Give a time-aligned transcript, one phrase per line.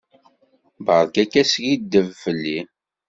[0.85, 2.59] Beṛkat askiddeb fell-i.